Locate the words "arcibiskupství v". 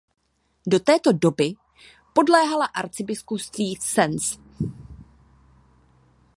2.65-3.83